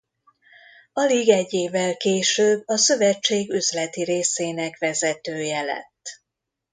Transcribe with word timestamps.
Alig 0.93 1.29
egy 1.29 1.53
évvel 1.53 1.97
később 1.97 2.63
a 2.65 2.77
szövetség 2.77 3.49
üzleti 3.51 4.03
részének 4.03 4.77
vezetője 4.77 5.61
lett. 5.61 6.21